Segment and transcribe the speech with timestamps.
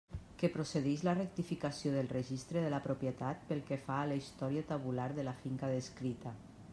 [0.41, 4.67] Que procedix la rectificació del registre de la propietat pel que fa a la història
[4.75, 6.37] tabular de la finca descrita.